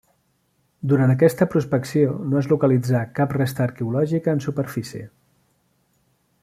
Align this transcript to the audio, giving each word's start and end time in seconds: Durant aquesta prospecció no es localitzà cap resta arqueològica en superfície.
Durant 0.91 1.11
aquesta 1.15 1.47
prospecció 1.55 2.15
no 2.31 2.39
es 2.41 2.49
localitzà 2.53 3.03
cap 3.21 3.37
resta 3.39 3.65
arqueològica 3.69 4.35
en 4.37 4.43
superfície. 4.47 5.07